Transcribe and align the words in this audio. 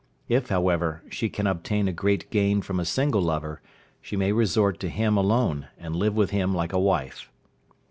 If, 0.27 0.49
however, 0.49 1.03
she 1.11 1.29
can 1.29 1.45
obtain 1.45 1.87
a 1.87 1.91
great 1.93 2.27
gain 2.31 2.63
from 2.63 2.79
a 2.79 2.85
single 2.85 3.21
lover, 3.21 3.61
she 4.01 4.15
may 4.17 4.31
resort 4.31 4.79
to 4.79 4.89
him 4.89 5.15
alone, 5.15 5.67
and 5.77 5.95
live 5.95 6.15
with 6.15 6.31
him 6.31 6.55
like 6.55 6.73
a 6.73 6.79
wife. 6.79 7.29